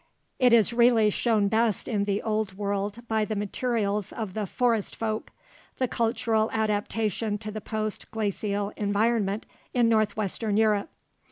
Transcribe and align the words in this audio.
It 0.39 0.51
is 0.51 0.73
really 0.73 1.11
shown 1.11 1.47
best 1.47 1.87
in 1.87 2.05
the 2.05 2.23
Old 2.23 2.53
World 2.57 3.07
by 3.07 3.23
the 3.23 3.35
materials 3.35 4.11
of 4.11 4.33
the 4.33 4.47
"Forest 4.47 4.95
folk," 4.95 5.29
the 5.77 5.87
cultural 5.87 6.49
adaptation 6.53 7.37
to 7.37 7.51
the 7.51 7.61
post 7.61 8.09
glacial 8.09 8.69
environment 8.77 9.45
in 9.75 9.89
northwestern 9.89 10.57
Europe. 10.57 10.89